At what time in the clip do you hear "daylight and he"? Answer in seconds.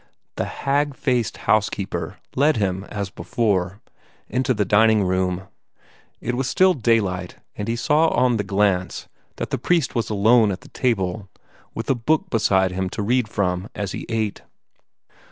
6.73-7.75